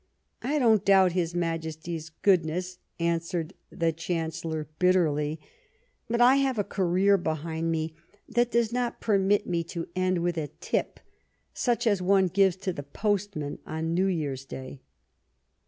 "I 0.41 0.57
don't 0.57 0.83
doubt 0.83 1.11
his 1.11 1.35
Majesty's 1.35 2.09
goodness," 2.09 2.79
an 2.99 3.19
swered 3.19 3.51
the 3.69 3.91
Chancellor 3.93 4.67
bitterly;'' 4.79 5.39
but 6.09 6.19
I 6.19 6.37
have 6.37 6.57
a 6.57 6.63
career 6.63 7.19
behind 7.19 7.69
me 7.71 7.93
that 8.27 8.49
does 8.49 8.73
not 8.73 8.99
permit 8.99 9.45
me 9.45 9.63
to 9.65 9.87
end 9.95 10.23
with 10.23 10.39
a 10.39 10.47
tip, 10.59 11.01
such 11.53 11.85
as 11.85 12.01
orfe 12.01 12.33
gives 12.33 12.55
to 12.55 12.73
the 12.73 12.81
postman 12.81 13.59
on 13.67 13.93
New 13.93 14.07
Year's 14.07 14.43
Day." 14.43 14.81